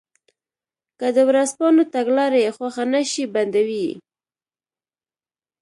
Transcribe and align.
که 0.99 1.07
د 1.15 1.17
ورځپاڼو 1.29 1.83
تګلاره 1.95 2.37
یې 2.45 2.51
خوښه 2.57 2.85
نه 2.93 3.01
شي 3.11 3.23
بندوي 3.33 3.79
یې. 3.89 3.95